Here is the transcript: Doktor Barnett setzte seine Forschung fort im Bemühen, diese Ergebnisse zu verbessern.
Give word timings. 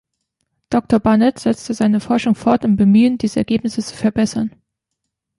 Doktor 0.71 0.99
Barnett 0.99 1.37
setzte 1.37 1.75
seine 1.75 1.99
Forschung 1.99 2.33
fort 2.33 2.63
im 2.63 2.75
Bemühen, 2.75 3.19
diese 3.19 3.37
Ergebnisse 3.41 3.83
zu 3.83 3.95
verbessern. 3.95 4.49